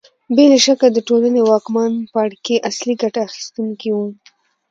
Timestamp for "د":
0.91-0.97